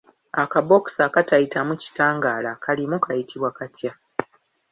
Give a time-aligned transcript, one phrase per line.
[0.43, 3.91] Akabokisi akatayitamu kitangaala akalimu kayitibwa katya?